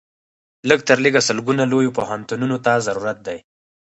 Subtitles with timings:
[0.69, 3.37] لږ تر لږه سلګونو لویو پوهنتونونو ته ضرورت دی.